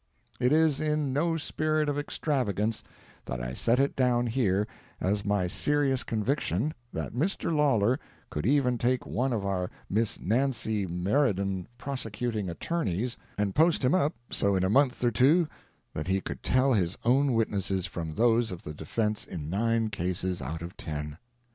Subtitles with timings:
[0.39, 2.83] It is in no spirit of extravagance
[3.25, 4.65] that I set it down here
[4.99, 7.55] as my serious conviction that Mr.
[7.55, 7.99] Lawlor
[8.31, 14.15] could even take one of our Miss Nancy "Meriden" Prosecuting Attorneys and post him up
[14.31, 15.47] so in a month or two
[15.93, 20.41] that he could tell his own witnesses from those of the defense in nine cases
[20.41, 21.19] out of ten.